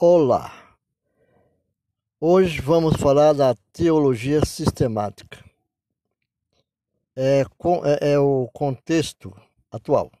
[0.00, 0.52] Olá!
[2.20, 5.44] Hoje vamos falar da teologia sistemática.
[7.16, 9.34] É, é, é, o contexto
[9.68, 10.12] atual.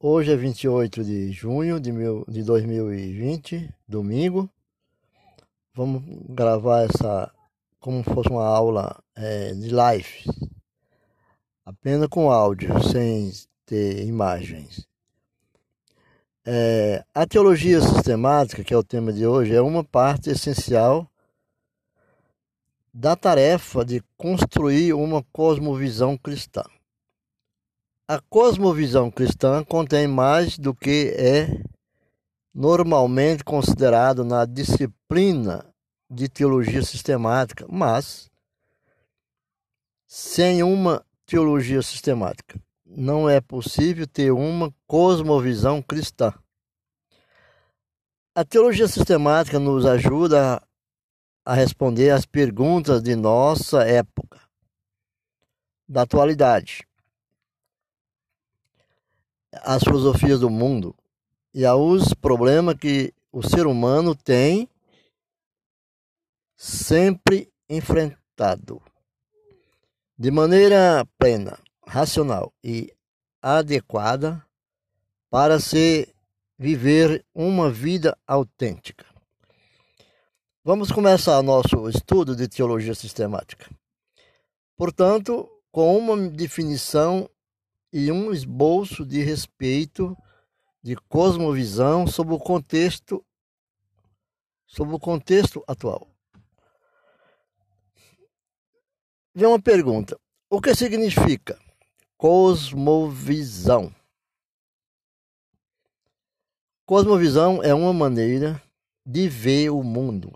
[0.00, 4.50] Hoje é 28 de junho de, mil, de 2020, domingo.
[5.72, 7.32] Vamos gravar essa
[7.78, 10.24] como se fosse uma aula é, de live,
[11.64, 13.30] apenas com áudio, sem
[13.64, 14.92] ter imagens.
[16.46, 21.10] É, a teologia sistemática, que é o tema de hoje, é uma parte essencial
[22.92, 26.62] da tarefa de construir uma cosmovisão cristã.
[28.06, 31.48] A cosmovisão cristã contém mais do que é
[32.54, 35.64] normalmente considerado na disciplina
[36.10, 38.30] de teologia sistemática, mas
[40.06, 46.32] sem uma teologia sistemática não é possível ter uma cosmovisão cristã.
[48.34, 50.62] A teologia sistemática nos ajuda
[51.44, 54.40] a responder às perguntas de nossa época,
[55.88, 56.86] da atualidade,
[59.52, 60.94] às filosofias do mundo
[61.52, 64.68] e aos problemas que o ser humano tem
[66.56, 68.82] sempre enfrentado
[70.18, 72.92] de maneira plena racional e
[73.40, 74.44] adequada
[75.30, 76.08] para se
[76.58, 79.04] viver uma vida autêntica.
[80.62, 83.68] Vamos começar nosso estudo de teologia sistemática.
[84.76, 87.28] Portanto, com uma definição
[87.92, 90.16] e um esboço de respeito
[90.82, 93.24] de cosmovisão sobre o contexto
[94.66, 96.08] sobre o contexto atual.
[99.34, 100.18] Vem uma pergunta:
[100.50, 101.58] o que significa
[102.16, 103.92] Cosmovisão.
[106.86, 108.62] Cosmovisão é uma maneira
[109.04, 110.32] de ver o mundo.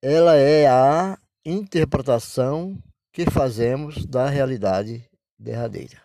[0.00, 2.80] Ela é a interpretação
[3.12, 5.04] que fazemos da realidade
[5.36, 6.00] derradeira.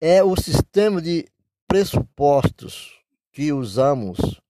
[0.00, 1.26] É o sistema de
[1.68, 2.98] pressupostos
[3.30, 4.40] que usamos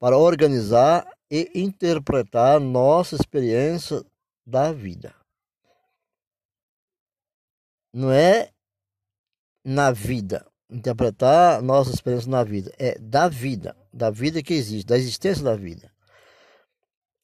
[0.00, 4.02] para organizar e interpretar nossa experiência
[4.46, 5.14] da vida
[7.94, 8.50] não é
[9.64, 14.98] na vida, interpretar nossa experiência na vida, é da vida, da vida que existe, da
[14.98, 15.92] existência da vida.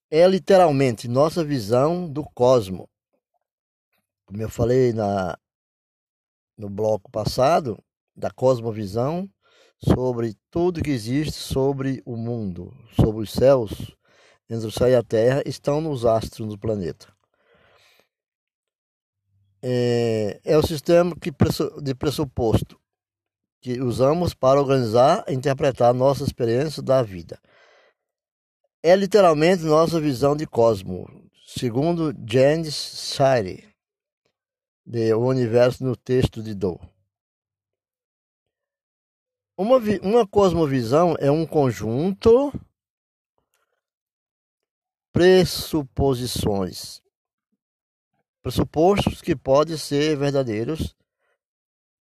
[0.09, 2.88] É literalmente nossa visão do cosmo.
[4.25, 5.36] Como eu falei na,
[6.56, 7.76] no bloco passado,
[8.14, 9.28] da cosmovisão,
[9.82, 13.72] sobre tudo que existe sobre o mundo, sobre os céus,
[14.48, 17.12] entre o céu e a terra, estão nos astros do planeta
[19.62, 21.31] é, é o sistema que,
[21.82, 22.81] de pressuposto
[23.60, 27.38] que usamos para organizar e interpretar nossa experiência da vida.
[28.82, 31.06] É literalmente nossa visão de cosmo,
[31.47, 33.69] segundo James Shire,
[34.87, 36.78] de O Universo no Texto de Doe.
[39.59, 42.50] Uma, uma cosmovisão é um conjunto
[45.12, 47.03] pressuposições
[48.50, 50.96] pressupostos que podem ser verdadeiros,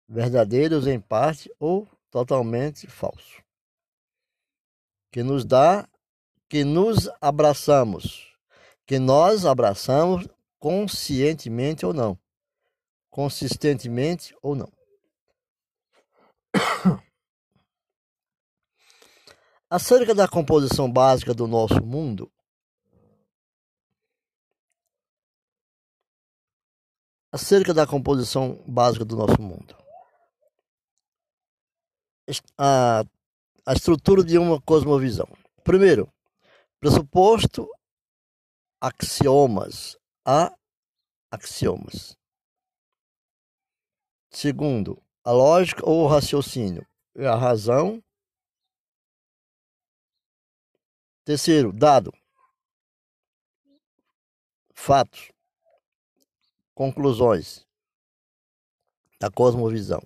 [0.09, 3.43] verdadeiros em parte ou totalmente falsos.
[5.11, 5.87] Que nos dá,
[6.49, 8.35] que nos abraçamos,
[8.87, 12.17] que nós abraçamos conscientemente ou não,
[13.11, 14.71] consistentemente ou não.
[19.69, 22.31] Acerca da composição básica do nosso mundo,
[27.31, 29.75] acerca da composição básica do nosso mundo.
[32.57, 33.01] A,
[33.65, 35.27] a estrutura de uma cosmovisão.
[35.63, 36.11] Primeiro,
[36.79, 37.67] pressuposto,
[38.79, 39.97] axiomas.
[40.25, 40.55] A
[41.31, 42.15] axiomas.
[44.29, 46.85] Segundo, a lógica ou o raciocínio.
[47.15, 48.03] É a razão.
[51.25, 52.13] Terceiro, dado.
[54.73, 55.31] Fatos
[56.81, 57.63] conclusões
[59.19, 60.01] da cosmovisão.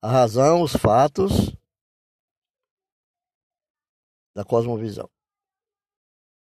[0.00, 1.54] A razão, os fatos
[4.34, 5.10] da cosmovisão.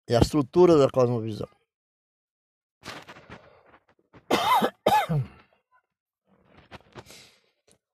[0.09, 1.49] E a estrutura da cosmovisão.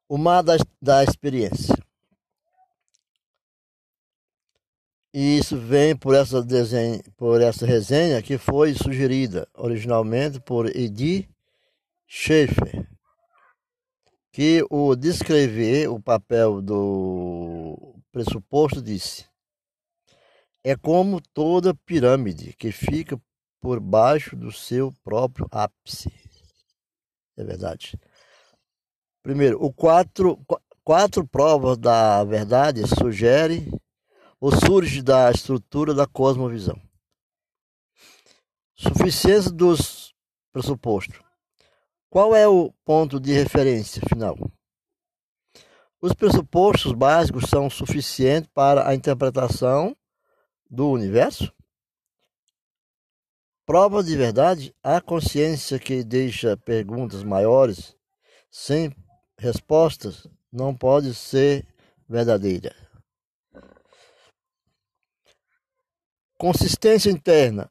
[0.06, 0.52] O mar da,
[0.82, 1.74] da experiência.
[5.14, 11.33] E isso vem por essa, desenho, por essa resenha que foi sugerida originalmente por Edi
[12.16, 12.88] Schaeffer,
[14.32, 19.26] que o descrever o papel do pressuposto disse:
[20.62, 23.20] é como toda pirâmide que fica
[23.60, 26.08] por baixo do seu próprio ápice.
[27.36, 27.98] É verdade.
[29.20, 30.38] Primeiro, o quatro,
[30.84, 33.68] quatro provas da verdade sugere
[34.40, 36.80] ou surge da estrutura da cosmovisão.
[38.76, 40.14] Suficiência dos
[40.52, 41.23] pressupostos.
[42.14, 44.36] Qual é o ponto de referência final?
[46.00, 49.96] Os pressupostos básicos são suficientes para a interpretação
[50.70, 51.52] do universo?
[53.66, 57.96] Prova de verdade a consciência que deixa perguntas maiores
[58.48, 58.94] sem
[59.36, 61.66] respostas não pode ser
[62.08, 62.76] verdadeira.
[66.38, 67.68] Consistência interna.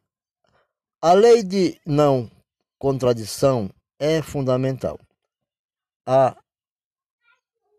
[1.01, 2.29] A lei de não
[2.77, 4.99] contradição é fundamental.
[6.05, 6.35] A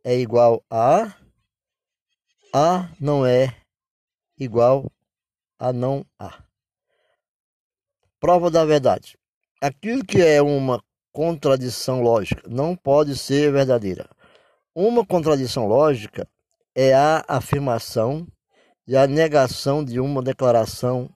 [0.03, 1.15] é igual a
[2.53, 3.55] A não é
[4.39, 4.91] igual
[5.59, 6.43] a não há.
[8.21, 9.19] Prova da verdade.
[9.61, 10.83] Aquilo que é uma
[11.13, 14.09] contradição lógica não pode ser verdadeira.
[14.75, 16.29] Uma contradição lógica
[16.75, 18.27] é a afirmação
[18.87, 21.09] e a negação de uma declaração.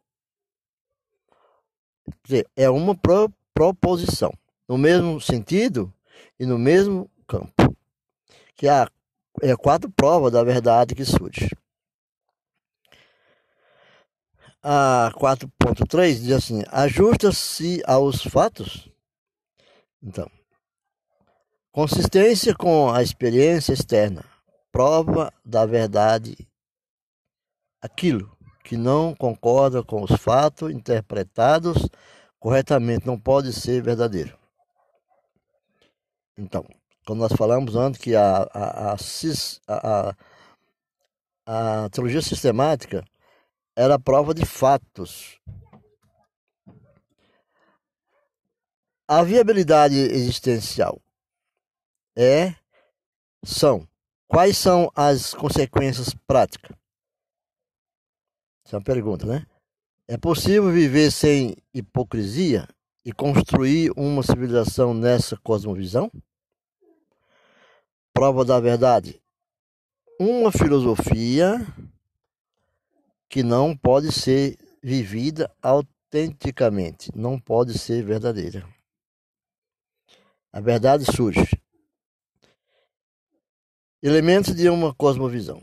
[2.56, 4.32] É uma pro proposição,
[4.68, 5.92] no mesmo sentido
[6.38, 7.74] e no mesmo campo.
[8.54, 8.88] Que há
[9.40, 11.48] é quatro provas da verdade que surge
[14.62, 18.90] a 4.3 diz assim: ajusta-se aos fatos.
[20.02, 20.30] Então,
[21.72, 24.24] consistência com a experiência externa,
[24.70, 26.36] prova da verdade,
[27.80, 31.88] aquilo que não concorda com os fatos interpretados
[32.38, 34.37] corretamente não pode ser verdadeiro.
[36.38, 36.64] Então,
[37.04, 40.14] quando nós falamos antes que a, a, a,
[41.46, 43.04] a, a teologia sistemática
[43.74, 45.40] era prova de fatos.
[49.08, 51.00] A viabilidade existencial
[52.16, 52.54] é
[53.44, 53.88] são
[54.28, 56.76] quais são as consequências práticas?
[58.64, 59.46] Essa é uma pergunta, né?
[60.06, 62.68] É possível viver sem hipocrisia
[63.04, 66.12] e construir uma civilização nessa cosmovisão?
[68.18, 69.22] Prova da verdade.
[70.18, 71.64] Uma filosofia
[73.28, 78.68] que não pode ser vivida autenticamente, não pode ser verdadeira.
[80.52, 81.48] A verdade surge.
[84.02, 85.62] Elementos de uma cosmovisão.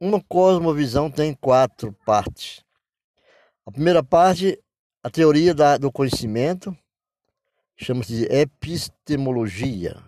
[0.00, 2.64] Uma cosmovisão tem quatro partes.
[3.64, 4.60] A primeira parte,
[5.00, 6.76] a teoria da, do conhecimento,
[7.76, 10.02] chama-se de epistemologia.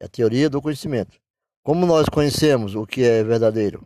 [0.00, 1.18] É a teoria do conhecimento.
[1.62, 3.84] Como nós conhecemos o que é verdadeiro?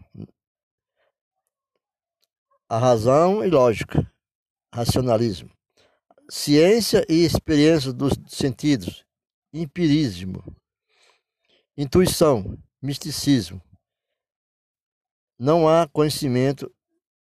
[2.71, 4.09] a razão e lógica,
[4.73, 5.51] racionalismo,
[6.31, 9.05] ciência e experiência dos sentidos,
[9.53, 10.41] empirismo,
[11.77, 13.61] intuição, misticismo.
[15.37, 16.73] Não há conhecimento,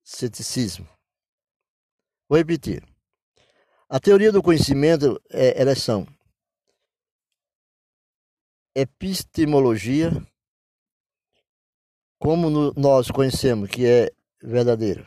[0.02, 0.88] ceticismo.
[2.28, 2.84] Vou repetir.
[3.88, 6.08] A teoria do conhecimento é, são
[8.76, 10.10] epistemologia,
[12.18, 14.10] como no, nós conhecemos que é
[14.42, 15.06] verdadeiro.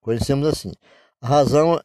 [0.00, 0.72] Conhecemos assim.
[1.20, 1.82] A razão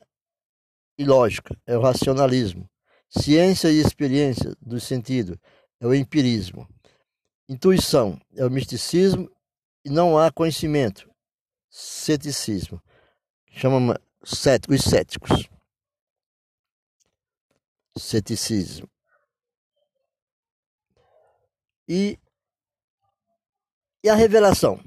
[0.99, 2.69] e lógica é o racionalismo.
[3.09, 5.39] Ciência e experiência do sentido
[5.79, 6.67] é o empirismo.
[7.49, 9.29] Intuição é o misticismo
[9.83, 11.09] e não há conhecimento.
[11.71, 12.79] Ceticismo.
[13.49, 14.39] Chama os
[14.83, 15.49] céticos.
[17.97, 18.87] Ceticismo.
[21.87, 22.17] E,
[24.03, 24.83] e a revelação?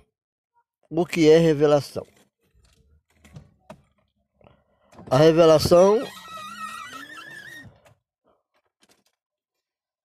[0.91, 2.07] O que é revelação?
[5.11, 5.99] A revelação.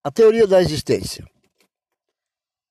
[0.03, 1.25] A teoria da existência.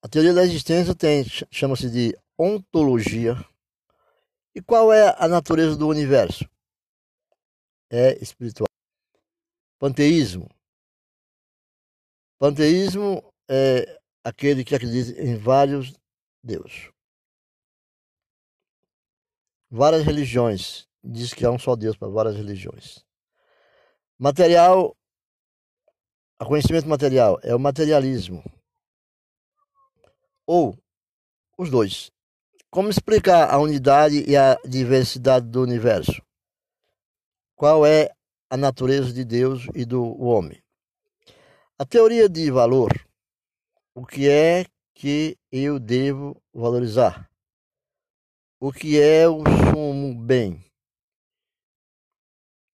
[0.02, 3.34] A teoria da existência tem chama-se de ontologia.
[4.54, 6.48] E qual é a natureza do universo?
[7.90, 8.68] É espiritual.
[9.78, 10.48] Panteísmo.
[12.38, 15.92] Panteísmo é aquele que acredita em vários
[16.42, 16.90] deuses.
[19.70, 23.04] Várias religiões diz que há um só Deus para várias religiões.
[24.18, 24.96] Material,
[26.40, 28.44] o conhecimento material é o materialismo.
[30.46, 30.78] Ou
[31.56, 32.10] os dois.
[32.70, 36.22] Como explicar a unidade e a diversidade do universo?
[37.54, 38.10] Qual é
[38.50, 40.62] a natureza de Deus e do homem?
[41.78, 42.90] A teoria de valor,
[43.94, 47.28] o que é que eu devo valorizar.
[48.58, 50.64] O que é o sumo bem?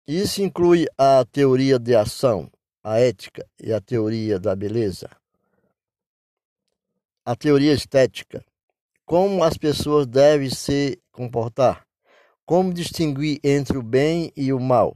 [0.07, 2.51] Isso inclui a teoria de ação,
[2.83, 5.11] a ética e a teoria da beleza.
[7.25, 8.45] A teoria estética,
[9.05, 11.87] como as pessoas devem se comportar,
[12.47, 14.95] como distinguir entre o bem e o mal.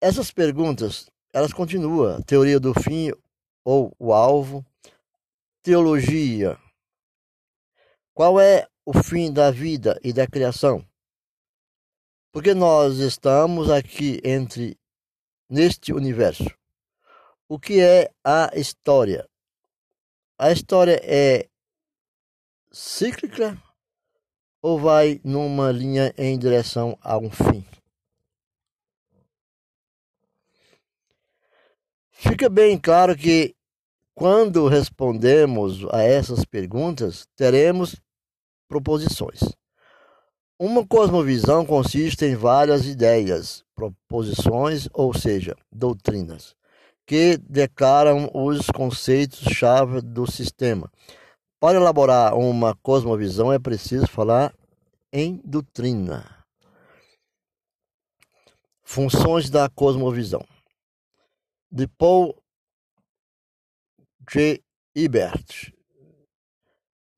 [0.00, 2.22] Essas perguntas, elas continuam.
[2.22, 3.12] Teoria do fim
[3.64, 4.64] ou o alvo,
[5.62, 6.58] teologia.
[8.14, 10.84] Qual é o fim da vida e da criação?
[12.32, 14.78] Porque nós estamos aqui entre
[15.48, 16.44] neste universo.
[17.48, 19.28] O que é a história?
[20.38, 21.48] A história é
[22.70, 23.60] cíclica
[24.60, 27.64] ou vai numa linha em direção a um fim?
[32.20, 33.54] Fica bem claro que
[34.12, 37.94] quando respondemos a essas perguntas, teremos
[38.68, 39.38] proposições.
[40.58, 46.56] Uma cosmovisão consiste em várias ideias, proposições, ou seja, doutrinas,
[47.06, 50.90] que declaram os conceitos-chave do sistema.
[51.60, 54.52] Para elaborar uma cosmovisão é preciso falar
[55.12, 56.44] em doutrina.
[58.82, 60.44] Funções da cosmovisão.
[61.70, 62.34] De Paul
[64.30, 64.62] G.
[64.94, 65.72] Ibert.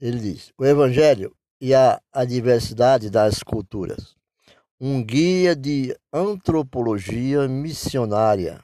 [0.00, 4.16] Ele diz: o Evangelho e a, a diversidade das culturas.
[4.80, 8.62] Um guia de antropologia missionária.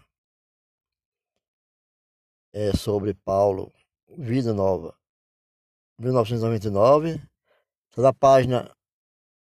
[2.52, 3.70] É sobre Paulo,
[4.08, 4.96] Vida Nova,
[5.98, 7.20] 1999,
[7.90, 8.74] está na página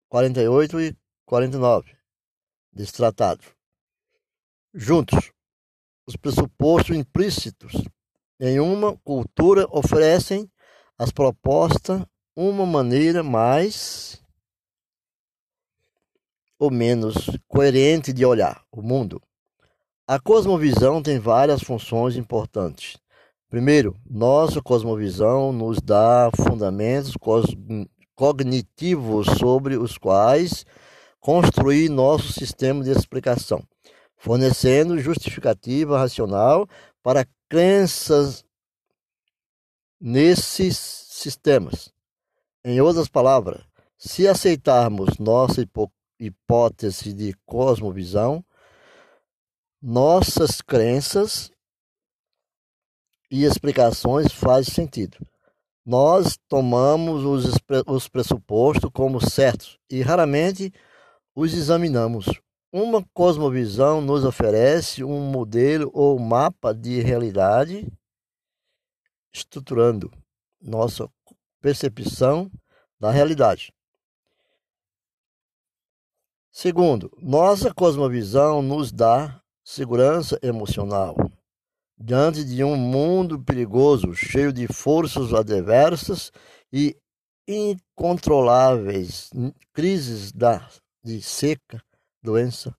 [0.09, 1.97] 48 e 49
[2.73, 3.45] desse tratado.
[4.73, 5.34] Juntos,
[6.07, 7.73] os pressupostos implícitos
[8.41, 10.51] em uma cultura oferecem
[10.99, 12.05] as propostas
[12.37, 14.23] uma maneira mais
[16.59, 19.21] ou menos coerente de olhar o mundo.
[20.07, 22.97] A cosmovisão tem várias funções importantes.
[23.49, 27.15] Primeiro, nossa cosmovisão nos dá fundamentos
[28.15, 30.67] cognitivos sobre os quais
[31.21, 33.63] construir nosso sistema de explicação,
[34.25, 36.67] fornecendo justificativa racional
[37.03, 38.43] para crenças
[40.01, 41.93] nesses sistemas.
[42.65, 43.63] Em outras palavras,
[43.99, 45.63] se aceitarmos nossa
[46.19, 48.43] hipótese de cosmovisão,
[49.83, 51.51] nossas crenças
[53.31, 55.19] e explicações fazem sentido.
[55.85, 60.73] Nós tomamos os, os pressupostos como certos e raramente
[61.37, 62.25] os examinamos.
[62.77, 67.87] Uma cosmovisão nos oferece um modelo ou mapa de realidade
[69.33, 70.11] estruturando
[70.61, 71.09] nossa
[71.61, 72.51] percepção
[72.99, 73.73] da realidade.
[76.51, 81.15] Segundo, nossa cosmovisão nos dá segurança emocional.
[81.97, 86.33] Diante de um mundo perigoso, cheio de forças adversas
[86.73, 86.97] e
[87.47, 89.31] incontroláveis,
[89.73, 90.69] crises da,
[91.05, 91.81] de seca,
[92.25, 92.75] doença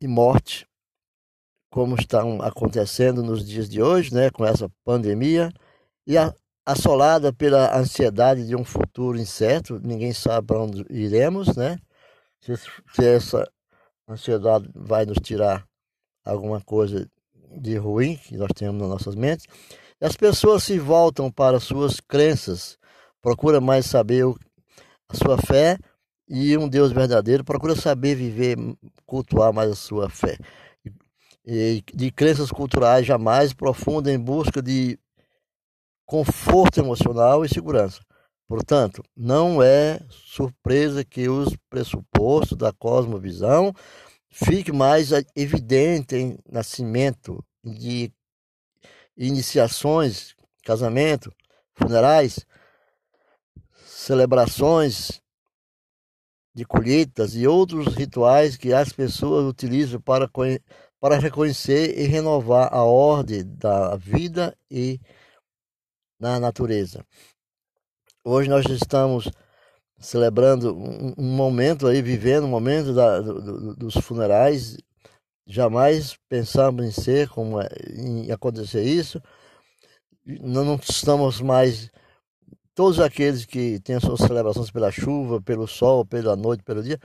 [0.00, 0.66] e morte,
[1.70, 5.52] como estão acontecendo nos dias de hoje, né, com essa pandemia,
[6.06, 11.78] e a, assolada pela ansiedade de um futuro incerto, ninguém sabe para onde iremos, né?
[12.40, 13.48] Se, se, essa
[14.08, 15.66] ansiedade vai nos tirar
[16.24, 17.08] alguma coisa
[17.60, 19.46] de ruim que nós temos nas nossas mentes.
[20.00, 22.78] As pessoas se voltam para suas crenças,
[23.20, 24.38] procura mais saber o,
[25.08, 25.78] a sua fé
[26.32, 28.56] e um Deus verdadeiro, procura saber viver,
[29.04, 30.38] cultuar mais a sua fé.
[31.44, 34.96] E, de crenças culturais jamais profunda em busca de
[36.06, 38.00] conforto emocional e segurança.
[38.46, 43.72] Portanto, não é surpresa que os pressupostos da cosmovisão
[44.28, 48.12] fiquem mais evidentes em nascimento de
[49.16, 51.32] iniciações, casamento,
[51.74, 52.46] funerais,
[53.84, 55.20] celebrações
[56.54, 60.28] de colheitas e outros rituais que as pessoas utilizam para,
[61.00, 65.00] para reconhecer e renovar a ordem da vida e
[66.18, 67.04] na natureza.
[68.24, 69.30] Hoje nós estamos
[69.98, 74.76] celebrando um, um momento aí, vivendo um momento da, do, do, dos funerais.
[75.46, 79.22] Jamais pensamos em ser como é, em acontecer isso.
[80.24, 81.90] Não, não estamos mais
[82.80, 86.98] todos aqueles que têm as suas celebrações pela chuva, pelo sol, pela noite, pelo dia,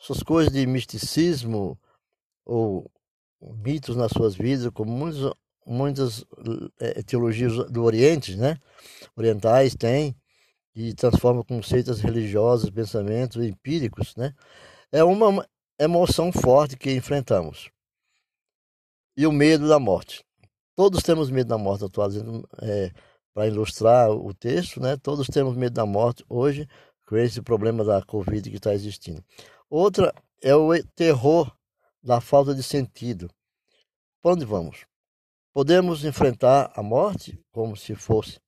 [0.00, 1.78] suas coisas de misticismo
[2.44, 2.90] ou
[3.40, 5.32] mitos nas suas vidas, como muitos
[5.64, 6.24] muitas
[6.80, 8.58] é, teologias do Oriente, né?
[9.14, 10.16] Orientais têm
[10.74, 14.34] e transforma conceitos religiosos, pensamentos empíricos, né?
[14.90, 15.46] É uma
[15.78, 17.70] emoção forte que enfrentamos.
[19.16, 20.24] E o medo da morte.
[20.74, 22.90] Todos temos medo da morte, atualizando é,
[23.34, 24.96] para ilustrar o texto, né?
[24.96, 26.68] Todos temos medo da morte hoje
[27.04, 29.22] com esse problema da Covid que está existindo.
[29.68, 31.52] Outra é o terror
[32.02, 33.28] da falta de sentido.
[34.22, 34.86] Para onde vamos?
[35.52, 38.40] Podemos enfrentar a morte como se fosse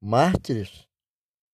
[0.00, 0.86] mártires,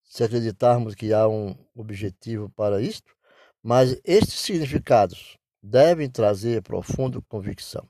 [0.05, 3.15] se acreditarmos que há um objetivo para isto,
[3.63, 7.89] mas estes significados devem trazer profunda convicção.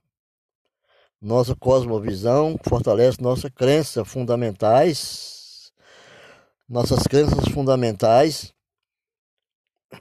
[1.20, 5.70] Nossa cosmovisão fortalece nossas crenças fundamentais,
[6.66, 8.54] nossas crenças fundamentais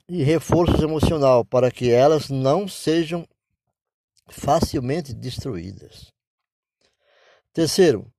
[0.07, 3.27] e reforço emocional para que elas não sejam
[4.29, 6.13] facilmente destruídas.
[7.51, 8.09] Terceiro,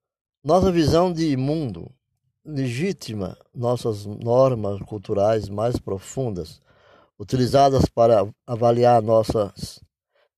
[0.44, 1.90] nossa visão de mundo
[2.44, 6.60] legitima nossas normas culturais mais profundas,
[7.18, 9.80] utilizadas para avaliar nossas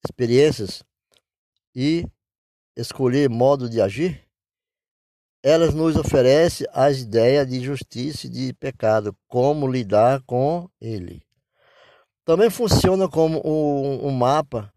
[0.04, 0.85] experiências
[1.75, 2.07] e
[2.76, 4.23] escolher modo de agir.
[5.43, 11.23] Elas nos oferecem as ideias de justiça e de pecado, como lidar com ele.
[12.25, 14.73] Também funciona como um, um mapa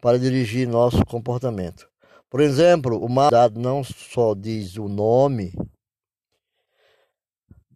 [0.00, 1.88] para dirigir nosso comportamento.
[2.28, 5.52] Por exemplo, o mapa não só diz o nome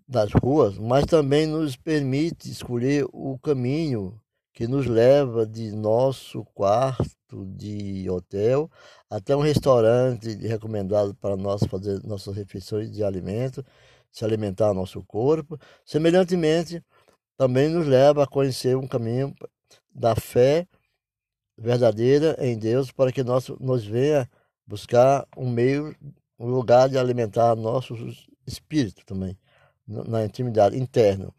[0.06, 4.20] das ruas, mas também nos permite escolher o caminho
[4.52, 8.70] que nos leva de nosso quarto de hotel
[9.08, 13.64] até um restaurante recomendado para nós fazer nossas refeições de alimento,
[14.10, 15.58] se alimentar nosso corpo.
[15.84, 16.84] Semelhantemente,
[17.36, 19.34] também nos leva a conhecer um caminho
[19.94, 20.66] da fé
[21.56, 24.28] verdadeira em Deus para que nós nos venha
[24.66, 25.94] buscar um meio,
[26.38, 27.94] um lugar de alimentar nosso
[28.46, 29.38] espírito também,
[29.86, 31.32] na intimidade interna.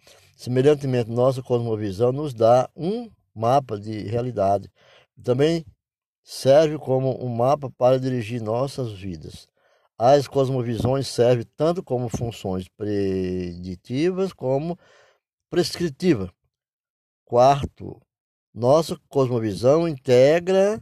[0.44, 4.70] Semelhantemente, nossa cosmovisão nos dá um mapa de realidade.
[5.24, 5.66] Também
[6.22, 9.48] serve como um mapa para dirigir nossas vidas.
[9.98, 14.78] As cosmovisões servem tanto como funções preditivas como
[15.50, 16.30] prescritivas.
[17.24, 18.02] Quarto,
[18.54, 20.82] nossa cosmovisão integra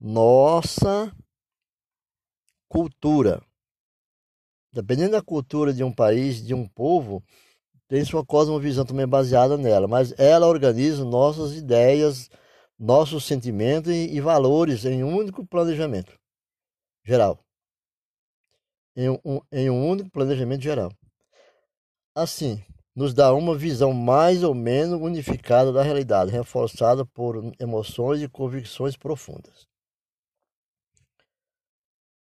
[0.00, 1.12] nossa
[2.68, 3.42] cultura.
[4.72, 7.20] Dependendo da cultura de um país, de um povo,
[7.88, 12.30] tem sua cosmovisão também baseada nela, mas ela organiza nossas ideias,
[12.78, 16.18] nossos sentimentos e, valores em um único planejamento
[17.04, 17.38] geral.
[18.96, 20.90] Em um, em um único planejamento geral.
[22.14, 22.62] Assim,
[22.94, 28.96] nos dá uma visão mais ou menos unificada da realidade, reforçada por emoções e convicções
[28.96, 29.66] profundas.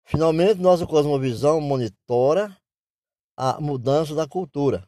[0.05, 2.57] Finalmente, nossa cosmovisão monitora
[3.37, 4.85] a mudança da cultura,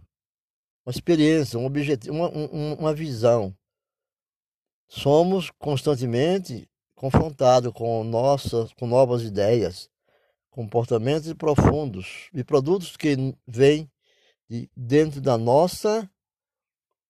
[0.85, 3.57] uma experiência, um objetivo, uma, uma visão.
[4.89, 9.91] Somos constantemente confrontados com nossas, com novas ideias,
[10.51, 13.17] comportamentos profundos e produtos que
[13.47, 13.91] vêm
[14.49, 16.09] de dentro da nossa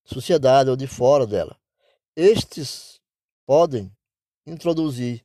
[0.05, 1.59] sociedade ou de fora dela.
[2.15, 3.01] Estes
[3.45, 3.91] podem
[4.47, 5.25] introduzir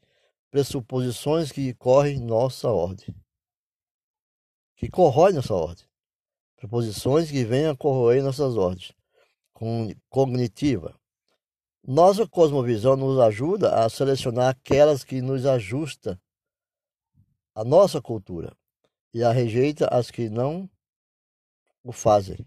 [0.50, 3.16] pressuposições que correm nossa ordem,
[4.76, 5.87] que corroem nossa ordem,
[6.58, 8.92] preposições que venham a corroer nossas ordens,
[10.10, 10.94] cognitiva.
[11.86, 16.20] Nossa cosmovisão nos ajuda a selecionar aquelas que nos ajustam
[17.56, 18.54] à nossa cultura
[19.14, 20.70] e a rejeita as que não
[21.84, 22.38] o fazem.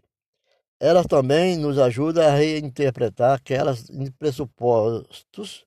[0.79, 5.65] Elas também nos ajudam a reinterpretar aquelas pressupostos,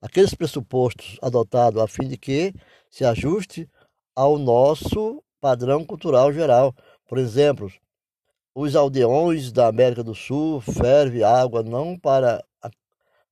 [0.00, 2.54] aqueles pressupostos adotados a fim de que
[2.90, 3.68] se ajuste
[4.14, 6.74] ao nosso padrão cultural geral.
[7.10, 7.68] Por exemplo,
[8.54, 12.40] os aldeões da América do Sul fervem água não para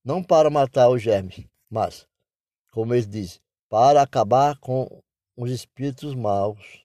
[0.05, 2.05] não para matar os germes, mas,
[2.73, 5.01] como ele diz, para acabar com
[5.37, 6.85] os espíritos maus.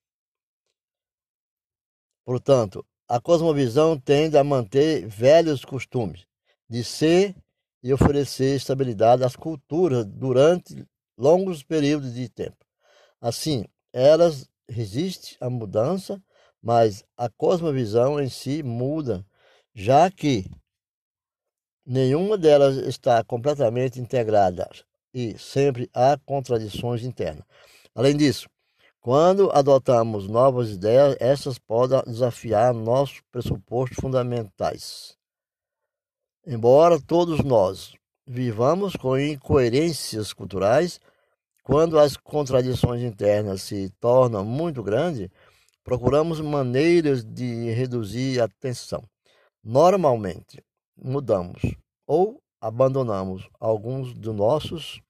[2.23, 6.27] Portanto, a cosmovisão tende a manter velhos costumes
[6.69, 7.35] de ser
[7.81, 12.63] e oferecer estabilidade às culturas durante longos períodos de tempo.
[13.19, 16.21] Assim, elas resistem à mudança,
[16.63, 19.25] mas a cosmovisão em si muda,
[19.75, 20.49] já que
[21.85, 24.69] nenhuma delas está completamente integrada
[25.13, 27.43] e sempre há contradições internas.
[27.93, 28.47] Além disso,
[29.01, 35.17] quando adotamos novas ideias, essas podem desafiar nossos pressupostos fundamentais.
[36.47, 37.93] Embora todos nós
[38.25, 40.99] vivamos com incoerências culturais,
[41.63, 45.29] Quando as contradições internas se tornam muito grandes,
[45.83, 49.03] procuramos maneiras de reduzir a tensão.
[49.63, 50.63] Normalmente,
[50.95, 51.61] mudamos
[52.07, 55.01] ou abandonamos alguns dos nossos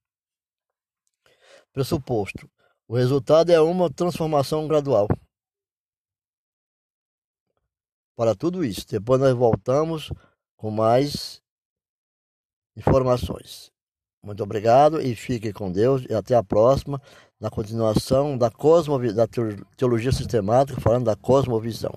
[1.71, 2.49] pressupostos.
[2.87, 5.07] O resultado é uma transformação gradual.
[8.15, 10.11] Para tudo isso, depois nós voltamos
[10.55, 11.41] com mais
[12.75, 13.71] informações.
[14.21, 17.01] Muito obrigado e fique com Deus e até a próxima,
[17.43, 19.27] na continuação da, cosmovi da
[19.75, 21.93] teologia sistemática, falando da cosmovisão.